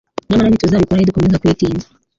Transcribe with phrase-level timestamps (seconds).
[0.27, 1.87] nyamara ntituzabikora nidukomeza kwi tinza